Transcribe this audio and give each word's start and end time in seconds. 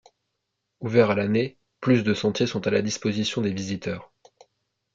Ouverts 0.79 1.11
à 1.11 1.15
l’année, 1.15 1.59
plus 1.79 2.01
de 2.01 2.09
de 2.09 2.13
sentiers 2.15 2.47
sont 2.47 2.65
à 2.65 2.71
la 2.71 2.81
disposition 2.81 3.43
des 3.43 3.53
visiteurs. 3.53 4.11